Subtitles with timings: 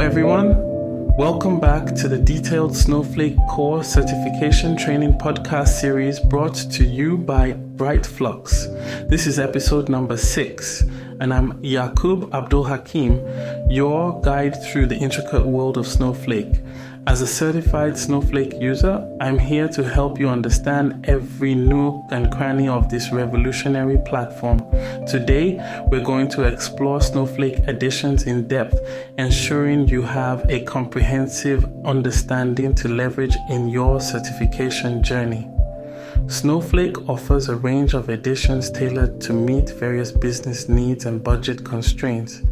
[0.00, 0.56] everyone.
[1.18, 7.52] Welcome back to the Detailed Snowflake Core Certification Training Podcast series brought to you by
[7.52, 8.66] Bright Flux.
[9.10, 10.80] This is episode number six,
[11.20, 13.20] and I'm Yakub Abdul Hakim,
[13.70, 16.62] your guide through the intricate world of Snowflake.
[17.06, 22.68] As a certified Snowflake user, I'm here to help you understand every nook and cranny
[22.68, 24.58] of this revolutionary platform.
[25.06, 25.58] Today,
[25.90, 28.78] we're going to explore Snowflake editions in depth,
[29.16, 35.48] ensuring you have a comprehensive understanding to leverage in your certification journey.
[36.26, 42.42] Snowflake offers a range of editions tailored to meet various business needs and budget constraints.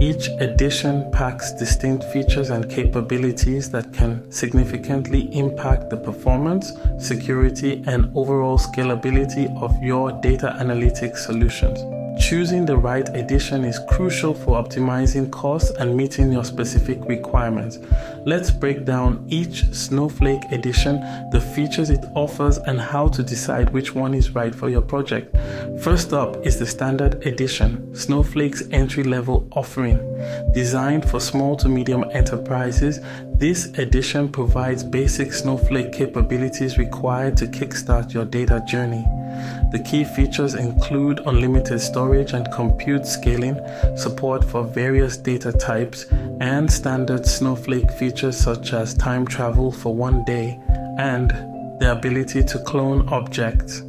[0.00, 8.08] Each edition packs distinct features and capabilities that can significantly impact the performance, security, and
[8.14, 11.97] overall scalability of your data analytics solutions.
[12.20, 17.78] Choosing the right edition is crucial for optimizing costs and meeting your specific requirements.
[18.26, 23.94] Let's break down each Snowflake edition, the features it offers, and how to decide which
[23.94, 25.34] one is right for your project.
[25.80, 29.98] First up is the Standard Edition, Snowflake's entry level offering.
[30.52, 33.00] Designed for small to medium enterprises,
[33.36, 39.06] this edition provides basic Snowflake capabilities required to kickstart your data journey.
[39.70, 43.60] The key features include unlimited storage and compute scaling,
[43.96, 46.06] support for various data types,
[46.40, 50.58] and standard Snowflake features such as time travel for one day
[50.98, 51.30] and
[51.80, 53.82] the ability to clone objects.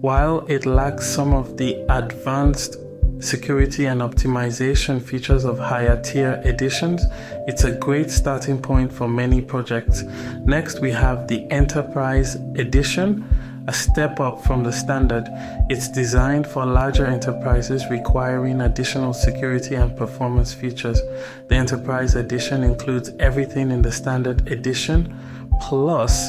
[0.00, 2.76] While it lacks some of the advanced
[3.18, 7.04] security and optimization features of higher tier editions,
[7.46, 10.02] it's a great starting point for many projects.
[10.44, 13.24] Next, we have the Enterprise Edition
[13.68, 15.24] a step up from the standard.
[15.68, 21.00] It's designed for larger enterprises requiring additional security and performance features.
[21.48, 25.14] The Enterprise Edition includes everything in the Standard Edition
[25.60, 26.28] plus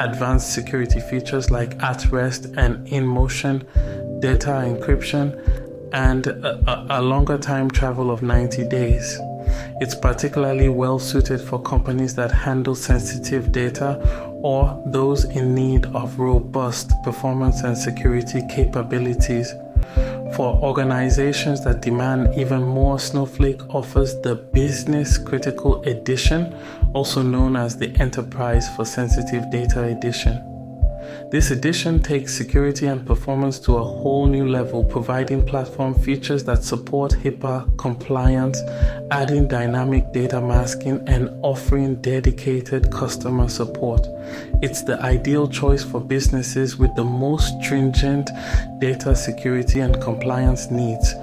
[0.00, 3.60] advanced security features like at rest and in motion
[4.20, 5.34] data encryption
[5.92, 9.18] and a, a, longer time travel of 90 days.
[9.80, 13.98] It's particularly well suited for companies that handle sensitive data
[14.46, 19.52] or those in need of robust performance and security capabilities.
[20.36, 26.54] For organizations that demand even more, Snowflake offers the Business Critical Edition,
[26.94, 30.55] also known as the Enterprise for Sensitive Data Edition.
[31.30, 36.62] This edition takes security and performance to a whole new level, providing platform features that
[36.62, 38.60] support HIPAA compliance,
[39.10, 44.06] adding dynamic data masking, and offering dedicated customer support.
[44.62, 48.30] It's the ideal choice for businesses with the most stringent
[48.78, 51.14] data security and compliance needs.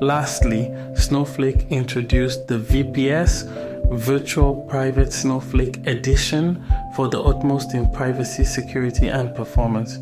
[0.00, 6.64] Lastly, Snowflake introduced the VPS Virtual Private Snowflake Edition
[6.94, 9.98] for the utmost in privacy, security, and performance.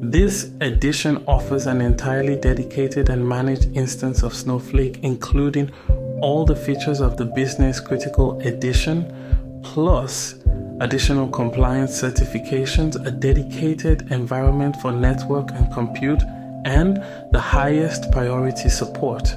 [0.00, 5.72] This edition offers an entirely dedicated and managed instance of Snowflake, including
[6.22, 10.36] all the features of the Business Critical Edition, plus
[10.80, 16.22] additional compliance certifications, a dedicated environment for network and compute,
[16.64, 16.98] and
[17.32, 19.34] the highest priority support.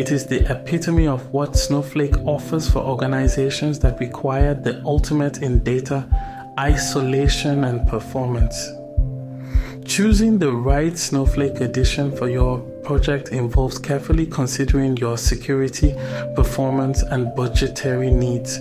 [0.00, 5.62] It is the epitome of what Snowflake offers for organizations that require the ultimate in
[5.62, 6.08] data
[6.58, 8.56] isolation and performance.
[9.84, 15.94] Choosing the right Snowflake edition for your project involves carefully considering your security,
[16.34, 18.58] performance, and budgetary needs.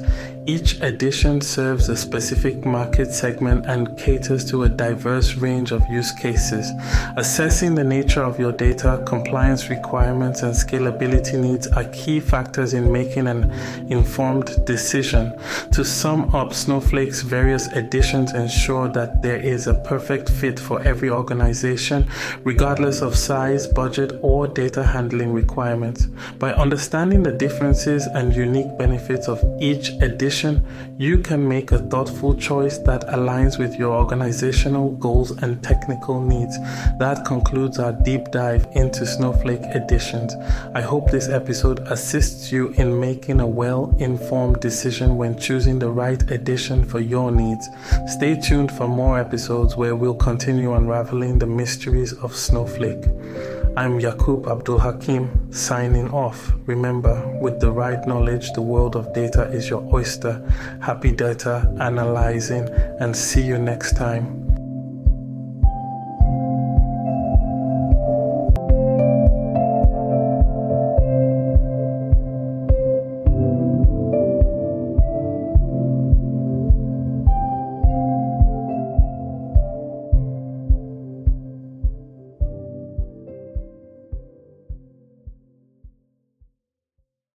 [0.49, 6.11] Each edition serves a specific market segment and caters to a diverse range of use
[6.11, 6.71] cases.
[7.17, 12.91] Assessing the nature of your data, compliance requirements, and scalability needs are key factors in
[12.91, 13.51] making an
[13.91, 15.39] informed decision.
[15.73, 21.11] To sum up, Snowflake's various editions ensure that there is a perfect fit for every
[21.11, 22.09] organization,
[22.43, 26.07] regardless of size, budget, or data handling requirements.
[26.39, 30.38] By understanding the differences and unique benefits of each edition,
[30.97, 36.57] you can make a thoughtful choice that aligns with your organizational goals and technical needs.
[36.97, 40.35] That concludes our deep dive into Snowflake editions.
[40.73, 45.91] I hope this episode assists you in making a well informed decision when choosing the
[45.91, 47.67] right edition for your needs.
[48.07, 53.03] Stay tuned for more episodes where we'll continue unraveling the mysteries of Snowflake.
[53.77, 56.53] I'm Yakub Abdul Hakim signing off.
[56.65, 60.41] Remember, with the right knowledge, the world of data is your oyster.
[60.81, 62.67] Happy data analyzing,
[62.99, 64.38] and see you next time.